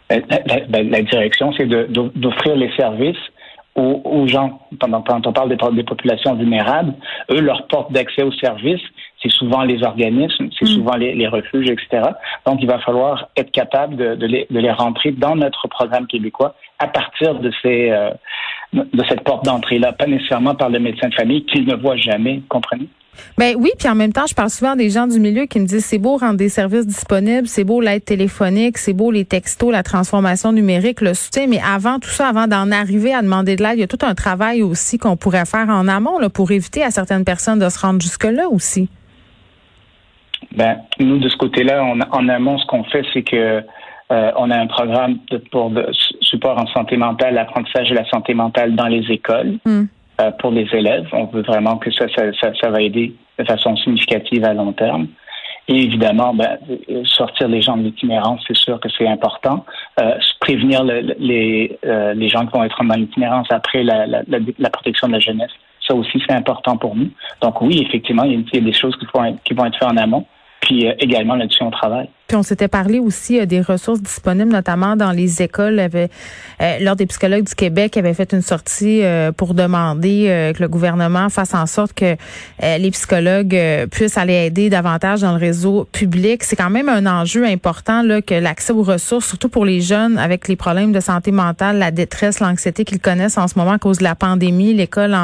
Ben, 0.09 0.23
ben, 0.69 0.91
la, 0.91 1.03
direction, 1.03 1.53
c'est 1.57 1.67
d'offrir 1.67 2.55
les 2.55 2.71
services 2.77 3.17
aux, 3.75 4.27
gens. 4.27 4.61
Quand 4.81 5.27
on 5.27 5.33
parle 5.33 5.49
des, 5.51 5.77
des, 5.77 5.83
populations 5.83 6.35
vulnérables, 6.35 6.95
eux, 7.31 7.41
leur 7.41 7.67
porte 7.67 7.93
d'accès 7.93 8.23
aux 8.23 8.33
services, 8.33 8.81
c'est 9.27 9.37
souvent 9.37 9.63
les 9.63 9.83
organismes, 9.83 10.49
c'est 10.59 10.65
mm. 10.67 10.75
souvent 10.75 10.97
les, 10.97 11.27
refuges, 11.27 11.69
etc. 11.69 12.11
Donc, 12.47 12.59
il 12.61 12.67
va 12.67 12.79
falloir 12.79 13.29
être 13.37 13.51
capable 13.51 13.97
de, 13.97 14.27
les, 14.27 14.47
de 14.51 14.59
les 14.59 14.71
rentrer 14.71 15.13
dans 15.13 15.37
notre 15.37 15.69
programme 15.69 16.07
québécois 16.07 16.55
à 16.79 16.89
partir 16.89 17.35
de 17.37 17.51
ces 17.63 17.91
euh, 17.91 18.11
de 18.73 19.05
cette 19.09 19.23
porte 19.23 19.45
d'entrée-là, 19.45 19.93
pas 19.93 20.07
nécessairement 20.07 20.55
par 20.55 20.69
le 20.69 20.79
médecin 20.79 21.09
de 21.09 21.15
famille 21.15 21.45
qu'il 21.47 21.67
ne 21.67 21.75
voit 21.77 21.97
jamais, 21.97 22.43
comprenez? 22.49 22.89
Ben 23.39 23.55
oui, 23.59 23.71
puis 23.79 23.89
en 23.89 23.95
même 23.95 24.13
temps, 24.13 24.27
je 24.29 24.35
parle 24.35 24.51
souvent 24.51 24.77
des 24.77 24.91
gens 24.91 25.07
du 25.07 25.19
milieu 25.19 25.47
qui 25.47 25.59
me 25.59 25.67
disent 25.67 25.87
c'est 25.87 25.99
beau 25.99 26.19
rendre 26.19 26.37
des 26.37 26.51
services 26.51 26.87
disponibles, 26.87 27.47
c'est 27.47 27.65
beau 27.65 27.81
l'aide 27.81 28.05
téléphonique, 28.05 28.77
c'est 28.77 28.93
beau 28.93 29.11
les 29.11 29.25
textos, 29.25 29.73
la 29.73 29.83
transformation 29.83 30.53
numérique, 30.53 31.01
le 31.01 31.15
soutien, 31.15 31.47
mais 31.47 31.61
avant 31.61 31.99
tout 31.99 32.11
ça, 32.11 32.29
avant 32.29 32.47
d'en 32.47 32.71
arriver 32.71 33.15
à 33.15 33.23
demander 33.23 33.57
de 33.57 33.63
l'aide, 33.63 33.75
il 33.77 33.81
y 33.81 33.85
a 33.85 33.87
tout 33.87 34.05
un 34.05 34.15
travail 34.15 34.63
aussi 34.63 34.99
qu'on 34.99 35.17
pourrait 35.17 35.47
faire 35.47 35.69
en 35.69 35.89
amont 35.89 36.19
là, 36.19 36.29
pour 36.29 36.51
éviter 36.51 36.83
à 36.83 36.91
certaines 36.91 37.25
personnes 37.25 37.59
de 37.59 37.69
se 37.69 37.79
rendre 37.79 38.01
jusque-là 38.01 38.49
aussi. 38.49 38.89
Ben, 40.57 40.79
nous, 40.99 41.19
de 41.19 41.29
ce 41.29 41.37
côté-là, 41.37 41.85
en 41.85 42.29
amont, 42.29 42.59
ce 42.59 42.67
qu'on 42.67 42.85
fait, 42.85 43.05
c'est 43.13 43.23
que 43.23 43.63
euh, 44.13 44.31
on 44.37 44.51
a 44.51 44.59
un 44.59 44.67
programme 44.67 45.19
de, 45.31 45.39
pour 45.39 45.71
de 45.71 45.87
support 46.21 46.59
en 46.59 46.67
santé 46.69 46.97
mentale, 46.97 47.35
l'apprentissage 47.35 47.91
de 47.91 47.95
la 47.95 48.09
santé 48.09 48.35
mentale 48.35 48.75
dans 48.75 48.87
les 48.87 49.05
écoles 49.11 49.59
hmm. 49.65 49.85
euh, 50.21 50.31
pour 50.39 50.53
les 50.53 50.69
élèves. 50.73 51.09
On 51.13 51.25
veut 51.25 51.43
vraiment 51.43 51.77
que 51.77 51.91
ça, 51.91 52.07
ça, 52.15 52.55
ça, 52.61 52.71
va 52.71 52.81
aider 52.81 53.15
de 53.39 53.45
façon 53.45 53.77
significative 53.77 54.45
à 54.45 54.55
long 54.55 54.73
terme. 54.73 55.09
Et 55.69 55.83
évidemment, 55.83 56.33
ben, 56.33 56.59
sortir 57.05 57.49
les 57.49 57.61
gens 57.61 57.77
de 57.77 57.83
l'itinérance, 57.83 58.41
c'est 58.47 58.57
sûr 58.57 58.79
que 58.79 58.89
c'est 58.97 59.09
important. 59.09 59.65
Euh, 60.01 60.15
prévenir 60.39 60.85
les, 60.85 61.77
euh, 61.85 62.15
les 62.15 62.29
gens 62.29 62.47
qui 62.47 62.57
vont 62.57 62.63
être 62.63 62.85
dans 62.85 62.95
l'itinérance 62.95 63.49
après 63.51 63.83
la, 63.83 64.07
la, 64.07 64.23
la, 64.29 64.71
protection 64.71 65.09
de 65.09 65.15
la 65.15 65.19
jeunesse, 65.19 65.51
ça 65.85 65.95
aussi, 65.95 66.23
c'est 66.25 66.35
important 66.35 66.77
pour 66.77 66.95
nous. 66.95 67.11
Donc 67.41 67.61
oui, 67.61 67.83
effectivement, 67.85 68.23
il 68.23 68.45
y 68.53 68.59
a, 68.59 68.61
des 68.61 68.73
choses 68.73 68.95
qui 68.97 69.07
vont 69.13 69.25
être, 69.25 69.43
qui 69.43 69.55
vont 69.55 69.65
être 69.65 69.77
faites 69.77 69.89
en 69.89 69.97
amont. 69.97 70.25
Puis 70.67 70.87
également 70.99 71.37
là-dessus 71.37 71.63
on 71.63 71.71
travaille. 71.71 72.09
Puis 72.27 72.37
on 72.37 72.43
s'était 72.43 72.69
parlé 72.69 72.99
aussi 72.99 73.45
des 73.47 73.61
ressources 73.61 74.03
disponibles, 74.03 74.51
notamment 74.51 74.97
dans 74.97 75.13
les 75.13 75.43
écoles. 75.43 75.79
Avait, 75.79 76.11
euh, 76.61 76.95
des 76.95 77.07
psychologues 77.07 77.45
du 77.45 77.55
Québec 77.55 77.97
avait 77.97 78.15
fait 78.15 78.33
une 78.33 78.43
sortie 78.43 79.03
pour 79.37 79.55
demander 79.55 80.53
que 80.57 80.63
le 80.63 80.69
gouvernement 80.69 81.29
fasse 81.29 81.53
en 81.53 81.67
sorte 81.67 81.93
que 81.93 82.17
les 82.63 82.91
psychologues 82.91 83.57
puissent 83.91 84.17
aller 84.17 84.47
aider 84.47 84.71
davantage 84.71 85.21
dans 85.21 85.33
le 85.33 85.39
réseau 85.39 85.87
public. 85.93 86.43
C'est 86.43 86.57
quand 86.57 86.71
même 86.71 86.89
un 86.89 87.07
enjeu 87.07 87.45
important 87.45 88.03
là, 88.03 88.23
que 88.23 88.35
l'accès 88.35 88.73
aux 88.73 88.83
ressources, 88.83 89.27
surtout 89.27 89.49
pour 89.49 89.65
les 89.65 89.81
jeunes 89.81 90.17
avec 90.17 90.49
les 90.49 90.57
problèmes 90.57 90.93
de 90.93 91.01
santé 91.01 91.33
mentale, 91.33 91.79
la 91.79 91.91
détresse, 91.91 92.41
l'anxiété 92.41 92.85
qu'ils 92.85 93.01
connaissent 93.01 93.39
en 93.39 93.49
ce 93.49 93.59
moment 93.59 93.73
à 93.73 93.79
cause 93.79 93.99
de 93.99 94.05
la 94.05 94.15
pandémie, 94.15 94.73
l'école 94.73 95.15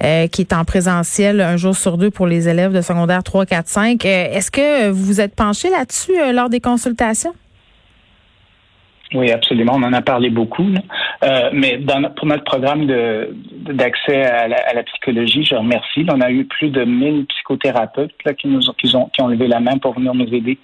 qui 0.00 0.42
est 0.42 0.52
en 0.52 0.64
présentiel 0.64 1.40
un 1.40 1.56
jour 1.56 1.76
sur 1.76 1.98
deux 1.98 2.10
pour 2.10 2.26
les 2.26 2.48
élèves 2.48 2.72
de 2.72 2.80
secondaire 2.80 3.22
3, 3.22 3.46
4, 3.46 3.68
5. 3.68 4.04
Est-ce 4.04 4.50
que 4.50 4.90
vous 4.90 5.04
vous 5.04 5.20
êtes 5.20 5.34
penché 5.34 5.68
là-dessus 5.68 6.12
euh, 6.21 6.21
lors 6.30 6.48
des 6.48 6.60
consultations? 6.60 7.34
Oui, 9.14 9.30
absolument. 9.30 9.74
On 9.76 9.82
en 9.82 9.92
a 9.92 10.02
parlé 10.02 10.30
beaucoup. 10.30 10.66
Euh, 11.24 11.50
mais 11.52 11.78
pour 12.16 12.26
notre 12.26 12.44
programme 12.44 12.86
d'accès 12.86 14.22
à, 14.24 14.48
la, 14.48 14.82
psychologie, 14.84 15.44
je 15.44 15.54
remercie. 15.54 16.06
On 16.08 16.20
a 16.20 16.30
eu 16.30 16.44
plus 16.44 16.70
de 16.70 16.84
1000 16.84 17.26
psychothérapeutes 17.26 18.12
qui, 18.38 18.48
nous 18.48 18.60
qui, 18.78 18.94
ont, 18.96 19.10
qui 19.12 19.22
ont 19.22 19.28
levé 19.28 19.48
la 19.48 19.60
main 19.60 19.78
pour 19.78 19.94
venir 19.94 20.14
nous 20.14 20.32
aider 20.32 20.58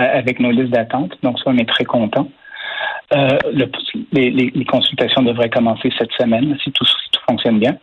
euh, 0.00 0.18
avec 0.18 0.40
nos 0.40 0.50
listes 0.50 0.70
d'attente. 0.72 1.16
Donc, 1.22 1.38
ça, 1.38 1.44
on 1.46 1.58
est 1.58 1.68
très 1.68 1.84
contents. 1.84 2.28
les, 3.12 4.64
consultations 4.68 5.22
devraient 5.22 5.50
commencer 5.50 5.92
cette 5.98 6.12
semaine 6.12 6.56
si 6.62 6.72
tout 6.72 6.86
fonctionne 7.28 7.58
bien. 7.58 7.76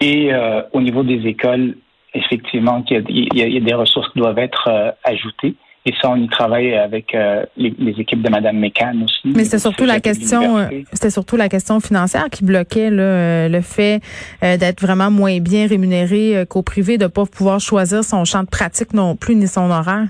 Et 0.00 0.30
au 0.72 0.80
niveau 0.80 1.02
des 1.02 1.26
écoles, 1.26 1.74
effectivement, 2.14 2.84
il 2.88 3.28
y, 3.34 3.56
a, 3.56 3.60
des 3.60 3.74
ressources 3.74 4.08
qui 4.12 4.20
doivent 4.20 4.38
être 4.38 4.94
ajoutées. 5.02 5.56
Et 5.86 5.94
ça, 6.02 6.10
on 6.10 6.16
y 6.16 6.28
travaille 6.28 6.74
avec 6.74 7.14
euh, 7.14 7.44
les, 7.56 7.72
équipes 7.98 8.22
de 8.22 8.28
Mme 8.28 8.58
Mécan 8.58 8.92
aussi. 9.04 9.20
Mais 9.24 9.44
c'était 9.44 9.58
surtout 9.58 9.84
la 9.84 10.00
question, 10.00 10.58
euh, 10.58 10.66
c'était 10.92 11.10
surtout 11.10 11.36
la 11.36 11.48
question 11.48 11.80
financière 11.80 12.28
qui 12.30 12.44
bloquait 12.44 12.90
euh, 12.92 13.48
le 13.48 13.60
fait 13.62 14.00
d'être 14.42 14.82
vraiment 14.82 15.10
moins 15.10 15.38
bien 15.38 15.66
rémunéré 15.66 16.44
qu'au 16.48 16.62
privé, 16.62 16.98
de 16.98 17.04
ne 17.04 17.08
pas 17.08 17.24
pouvoir 17.24 17.60
choisir 17.60 18.04
son 18.04 18.24
champ 18.24 18.42
de 18.42 18.48
pratique 18.48 18.92
non 18.92 19.16
plus 19.16 19.34
ni 19.34 19.46
son 19.46 19.70
horaire. 19.70 20.08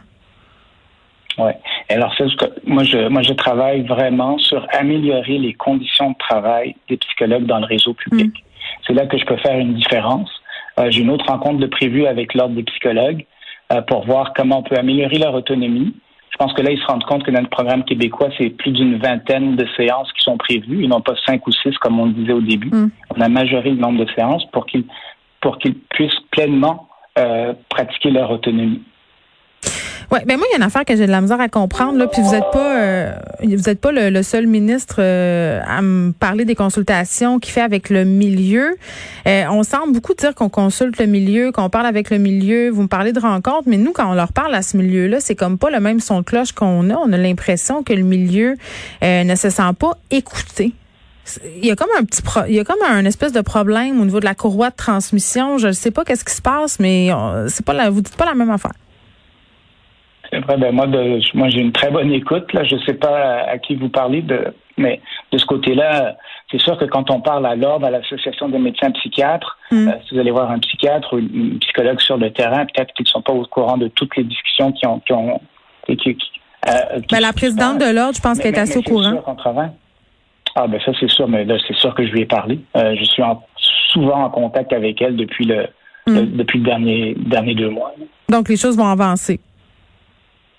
Oui. 1.38 1.52
Alors, 1.90 2.12
moi, 2.66 2.82
je, 2.82 3.08
moi, 3.08 3.22
je 3.22 3.32
travaille 3.32 3.82
vraiment 3.82 4.36
sur 4.38 4.66
améliorer 4.72 5.38
les 5.38 5.54
conditions 5.54 6.10
de 6.10 6.16
travail 6.18 6.74
des 6.88 6.96
psychologues 6.96 7.46
dans 7.46 7.60
le 7.60 7.66
réseau 7.66 7.94
public. 7.94 8.26
Mm. 8.26 8.64
C'est 8.86 8.94
là 8.94 9.06
que 9.06 9.16
je 9.16 9.24
peux 9.24 9.36
faire 9.36 9.58
une 9.58 9.74
différence. 9.74 10.30
J'ai 10.88 11.02
une 11.02 11.10
autre 11.10 11.26
rencontre 11.26 11.58
de 11.58 11.66
prévue 11.66 12.06
avec 12.06 12.34
l'Ordre 12.34 12.54
des 12.54 12.62
psychologues 12.64 13.24
pour 13.86 14.06
voir 14.06 14.32
comment 14.34 14.60
on 14.60 14.62
peut 14.62 14.76
améliorer 14.76 15.18
leur 15.18 15.34
autonomie. 15.34 15.94
Je 16.30 16.36
pense 16.38 16.52
que 16.52 16.62
là, 16.62 16.70
ils 16.70 16.80
se 16.80 16.86
rendent 16.86 17.04
compte 17.04 17.24
que 17.24 17.30
dans 17.30 17.40
le 17.40 17.48
programme 17.48 17.84
québécois, 17.84 18.28
c'est 18.38 18.50
plus 18.50 18.70
d'une 18.70 18.98
vingtaine 18.98 19.56
de 19.56 19.66
séances 19.76 20.12
qui 20.12 20.22
sont 20.22 20.36
prévues, 20.36 20.84
et 20.84 20.88
non 20.88 21.00
pas 21.00 21.14
cinq 21.26 21.46
ou 21.46 21.52
six 21.52 21.76
comme 21.78 21.98
on 21.98 22.06
le 22.06 22.12
disait 22.12 22.32
au 22.32 22.40
début. 22.40 22.70
Mm. 22.70 22.90
On 23.16 23.20
a 23.20 23.28
majoré 23.28 23.70
le 23.70 23.76
nombre 23.76 24.04
de 24.04 24.10
séances 24.12 24.44
pour 24.52 24.66
qu'ils 24.66 24.84
pour 25.40 25.58
qu'ils 25.58 25.74
puissent 25.74 26.20
pleinement 26.30 26.88
euh, 27.18 27.54
pratiquer 27.68 28.10
leur 28.10 28.30
autonomie. 28.30 28.82
Ouais, 30.10 30.24
ben 30.24 30.38
moi 30.38 30.46
il 30.48 30.52
y 30.52 30.54
a 30.54 30.56
une 30.56 30.62
affaire 30.62 30.86
que 30.86 30.96
j'ai 30.96 31.06
de 31.06 31.10
la 31.10 31.20
misère 31.20 31.38
à 31.38 31.50
comprendre 31.50 31.98
là, 31.98 32.06
puis 32.06 32.22
vous 32.22 32.34
êtes 32.34 32.50
pas 32.50 32.78
euh, 32.78 33.12
vous 33.42 33.68
êtes 33.68 33.78
pas 33.78 33.92
le, 33.92 34.22
seul 34.22 34.46
ministre 34.46 34.96
euh, 35.00 35.60
à 35.66 35.82
me 35.82 36.12
parler 36.12 36.46
des 36.46 36.54
consultations 36.54 37.38
qu'il 37.38 37.52
fait 37.52 37.60
avec 37.60 37.90
le 37.90 38.06
milieu. 38.06 38.78
Euh, 39.26 39.44
on 39.50 39.62
semble 39.64 39.92
beaucoup 39.92 40.14
dire 40.14 40.34
qu'on 40.34 40.48
consulte 40.48 40.98
le 40.98 41.04
milieu, 41.04 41.52
qu'on 41.52 41.68
parle 41.68 41.84
avec 41.84 42.08
le 42.08 42.16
milieu. 42.16 42.70
Vous 42.70 42.82
me 42.82 42.88
parlez 42.88 43.12
de 43.12 43.20
rencontres, 43.20 43.64
mais 43.66 43.76
nous 43.76 43.92
quand 43.92 44.10
on 44.10 44.14
leur 44.14 44.32
parle 44.32 44.54
à 44.54 44.62
ce 44.62 44.78
milieu-là, 44.78 45.20
c'est 45.20 45.34
comme 45.34 45.58
pas 45.58 45.68
le 45.68 45.78
même 45.78 46.00
son 46.00 46.20
de 46.20 46.24
cloche 46.24 46.52
qu'on 46.52 46.88
a. 46.88 46.94
On 46.94 47.12
a 47.12 47.18
l'impression 47.18 47.82
que 47.82 47.92
le 47.92 48.02
milieu 48.02 48.56
ne 49.02 49.34
se 49.34 49.50
sent 49.50 49.72
pas 49.78 49.98
écouté. 50.10 50.72
Il 51.58 51.66
y 51.66 51.70
a 51.70 51.76
comme 51.76 51.90
un 52.00 52.04
petit 52.04 52.22
il 52.48 52.54
y 52.54 52.60
a 52.60 52.64
comme 52.64 52.80
un 52.88 53.04
espèce 53.04 53.32
de 53.32 53.42
problème 53.42 54.00
au 54.00 54.06
niveau 54.06 54.20
de 54.20 54.24
la 54.24 54.34
courroie 54.34 54.70
de 54.70 54.76
transmission. 54.76 55.58
Je 55.58 55.66
ne 55.66 55.72
sais 55.72 55.90
pas 55.90 56.06
qu'est-ce 56.06 56.24
qui 56.24 56.34
se 56.34 56.40
passe, 56.40 56.80
mais 56.80 57.10
c'est 57.48 57.66
pas 57.66 57.74
la, 57.74 57.90
vous 57.90 58.00
dites 58.00 58.16
pas 58.16 58.24
la 58.24 58.34
même 58.34 58.50
affaire. 58.50 58.72
Vrai, 60.32 60.56
ben 60.58 60.72
moi, 60.72 60.86
de, 60.86 61.20
moi 61.34 61.48
j'ai 61.48 61.60
une 61.60 61.72
très 61.72 61.90
bonne 61.90 62.12
écoute. 62.12 62.52
Là, 62.52 62.64
je 62.64 62.74
ne 62.74 62.80
sais 62.80 62.94
pas 62.94 63.44
à, 63.48 63.58
qui 63.58 63.76
vous 63.76 63.88
parlez, 63.88 64.22
de, 64.22 64.52
mais 64.76 65.00
de 65.32 65.38
ce 65.38 65.46
côté-là, 65.46 66.16
c'est 66.50 66.60
sûr 66.60 66.76
que 66.78 66.84
quand 66.84 67.10
on 67.10 67.20
parle 67.20 67.46
à 67.46 67.54
l'ordre, 67.56 67.86
à 67.86 67.90
l'association 67.90 68.48
des 68.48 68.58
médecins 68.58 68.90
psychiatres, 68.90 69.58
mm. 69.70 69.88
euh, 69.88 69.92
si 70.06 70.14
vous 70.14 70.20
allez 70.20 70.30
voir 70.30 70.50
un 70.50 70.58
psychiatre 70.58 71.14
ou 71.14 71.18
une 71.18 71.58
psychologue 71.60 72.00
sur 72.00 72.18
le 72.18 72.30
terrain, 72.30 72.66
peut-être 72.66 72.92
qu'ils 72.94 73.04
ne 73.04 73.08
sont 73.08 73.22
pas 73.22 73.32
au 73.32 73.44
courant 73.44 73.78
de 73.78 73.88
toutes 73.88 74.16
les 74.16 74.24
discussions 74.24 74.72
qui 74.72 74.86
ont, 74.86 75.00
qui 75.00 75.12
ont 75.12 75.40
qui, 75.86 75.96
qui, 75.96 76.18
euh, 76.68 77.00
ben, 77.10 77.20
la 77.20 77.32
présidente 77.32 77.78
de 77.78 77.94
l'ordre, 77.94 78.14
je 78.14 78.20
pense 78.20 78.38
qu'elle 78.38 78.54
est 78.54 78.58
assez 78.58 78.78
au 78.78 78.82
courant. 78.82 79.22
ah 80.54 80.66
ben 80.66 80.80
ça 80.84 80.92
c'est 80.98 81.08
sûr, 81.08 81.28
mais 81.28 81.44
là 81.44 81.56
c'est 81.66 81.76
sûr 81.76 81.94
que 81.94 82.04
je 82.04 82.12
lui 82.12 82.22
ai 82.22 82.26
parlé. 82.26 82.58
Euh, 82.76 82.94
je 82.98 83.04
suis 83.04 83.22
souvent 83.92 84.24
en 84.24 84.30
contact 84.30 84.72
avec 84.72 85.00
elle 85.00 85.16
depuis 85.16 85.44
le, 85.44 85.68
mm. 86.06 86.36
depuis 86.36 86.58
le 86.58 86.64
dernier 86.64 87.14
dernier 87.16 87.54
deux 87.54 87.70
mois. 87.70 87.94
Donc 88.28 88.48
les 88.48 88.56
choses 88.56 88.76
vont 88.76 88.88
avancer. 88.88 89.40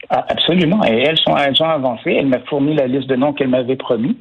Ah, 0.10 0.26
absolument. 0.28 0.84
Et 0.86 1.04
elles 1.04 1.20
sont, 1.20 1.36
elles 1.38 1.62
ont 1.62 1.70
avancé. 1.70 2.14
Elle 2.14 2.28
m'a 2.28 2.40
fourni 2.40 2.76
la 2.76 2.88
liste 2.88 3.08
de 3.08 3.16
noms 3.16 3.34
qu'elle 3.34 3.50
m'avait 3.50 3.76
promis 3.76 4.18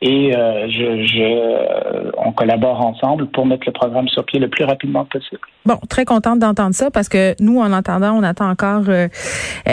et 0.00 0.32
euh, 0.32 0.68
je, 0.68 1.06
je, 1.06 1.22
euh, 1.22 2.10
on 2.18 2.30
collabore 2.30 2.80
ensemble 2.80 3.26
pour 3.26 3.46
mettre 3.46 3.64
le 3.66 3.72
programme 3.72 4.06
sur 4.08 4.24
pied 4.24 4.38
le 4.38 4.48
plus 4.48 4.64
rapidement 4.64 5.04
possible. 5.04 5.40
Bon, 5.66 5.76
très 5.88 6.04
contente 6.04 6.38
d'entendre 6.38 6.74
ça 6.74 6.90
parce 6.92 7.08
que 7.08 7.34
nous, 7.40 7.58
en 7.58 7.72
attendant, 7.72 8.12
on 8.12 8.22
attend 8.22 8.48
encore 8.48 8.84
euh, 8.88 9.08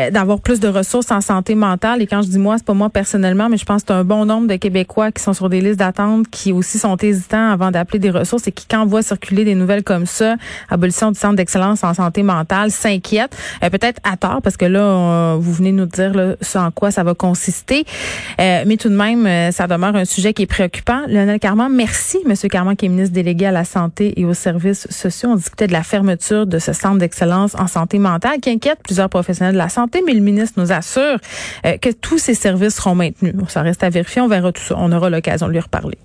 d'avoir 0.10 0.42
plus 0.42 0.60
de 0.60 0.68
ressources 0.68 1.12
en 1.12 1.22
santé 1.22 1.54
mentale. 1.54 2.02
Et 2.02 2.08
quand 2.08 2.24
je 2.24 2.30
dis 2.30 2.40
moi, 2.40 2.58
c'est 2.58 2.66
pas 2.66 2.74
moi 2.74 2.90
personnellement, 2.90 3.50
mais 3.50 3.58
je 3.58 3.66
pense 3.66 3.84
que 3.84 3.90
c'est 3.90 4.00
un 4.00 4.04
bon 4.04 4.26
nombre 4.26 4.48
de 4.48 4.56
Québécois 4.56 5.12
qui 5.12 5.22
sont 5.22 5.34
sur 5.34 5.48
des 5.48 5.62
listes 5.62 5.78
d'attente, 5.78 6.28
qui 6.32 6.52
aussi 6.52 6.80
sont 6.80 6.98
hésitants 6.98 7.52
avant 7.52 7.70
d'appeler 7.70 8.00
des 8.00 8.10
ressources 8.10 8.48
et 8.48 8.52
qui, 8.52 8.66
quand 8.68 8.84
voient 8.88 9.04
circuler 9.04 9.46
des 9.46 9.56
nouvelles 9.56 9.84
comme 9.84 10.08
ça, 10.08 10.38
abolition 10.72 11.12
du 11.12 11.20
centre 11.20 11.36
d'excellence 11.36 11.84
en 11.84 11.94
santé 11.94 12.24
mentale, 12.24 12.72
s'inquiètent. 12.72 13.38
Peut-être 13.62 14.02
à 14.04 14.18
tort 14.18 14.42
parce 14.42 14.58
que 14.58 14.66
là, 14.66 15.36
vous 15.36 15.54
venez 15.54 15.72
nous 15.72 15.86
dire 15.86 16.14
là, 16.16 16.36
en 16.56 16.72
quoi 16.72 16.90
ça 16.90 17.04
va 17.04 17.14
consister. 17.14 17.86
mais 18.40 18.78
tout 18.78 18.90
de 18.90 18.96
même, 18.96 19.52
ça 19.52 19.68
demeure 19.68 19.96
un 19.96 20.06
sujet 20.16 20.34
qui 20.34 20.44
est 20.44 20.48
préoccupant. 20.48 21.06
Lionel 21.08 21.40
Carman, 21.40 21.72
merci, 21.72 22.20
Monsieur 22.26 22.48
Carman, 22.48 22.76
qui 22.76 22.86
est 22.86 22.90
ministre 22.90 23.14
délégué 23.14 23.48
à 23.48 23.52
la 23.52 23.66
santé 23.66 24.20
et 24.20 24.26
aux 24.26 24.34
services 24.34 24.88
sociaux. 24.90 25.30
On 25.30 25.36
discutait 25.36 25.68
de 25.68 25.74
la 25.74 25.84
fermeture 25.84 26.48
de 26.48 26.58
ce 26.58 26.72
centre 26.72 26.98
d'excellence 26.98 27.54
en 27.56 27.68
santé 27.68 28.00
mentale 28.00 28.40
qui 28.40 28.50
inquiète 28.50 28.80
plusieurs 28.84 29.10
professionnels 29.10 29.54
de 29.54 29.58
la 29.58 29.70
santé, 29.70 30.02
mais 30.06 30.14
le 30.14 30.22
ministre 30.22 30.60
nous 30.60 30.72
assure 30.72 31.18
euh, 31.66 31.78
que 31.78 31.90
tous 31.92 32.18
ces 32.18 32.34
services 32.34 32.76
seront 32.76 32.96
maintenus. 32.96 33.36
Ça 33.50 33.62
reste 33.62 33.84
à 33.84 33.90
vérifier. 33.90 34.22
On 34.22 34.28
verra 34.28 34.52
tout 34.52 34.64
ça. 34.64 34.76
On 34.78 34.92
aura 34.92 35.10
l'occasion 35.10 35.48
de 35.48 35.52
lui 35.52 35.60
reparler. 35.60 35.98